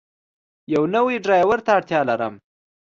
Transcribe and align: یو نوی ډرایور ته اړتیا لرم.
یو 0.73 0.83
نوی 0.95 1.15
ډرایور 1.25 1.59
ته 1.65 1.71
اړتیا 1.77 2.01
لرم. 2.09 2.33